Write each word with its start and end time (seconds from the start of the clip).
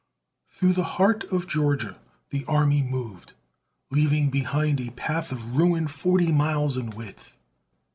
Through 0.47 0.73
the 0.73 0.83
heart 0.97 1.25
of 1.25 1.47
Georgia 1.47 1.95
the 2.31 2.43
army 2.45 2.81
moved, 2.81 3.33
leaving 3.91 4.31
behind 4.31 4.81
a 4.81 4.89
path 4.89 5.31
of 5.31 5.55
ruin 5.55 5.87
forty 5.87 6.31
miles 6.31 6.75
in 6.75 6.89
width. 6.89 7.37